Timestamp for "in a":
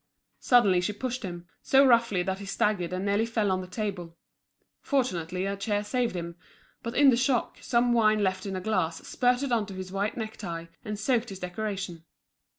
8.47-8.61